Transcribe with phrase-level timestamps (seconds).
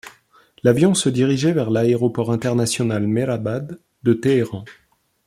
[0.63, 4.65] L'avion se dirigeait vers l'Aéroport international Mehrabad de Téhéran.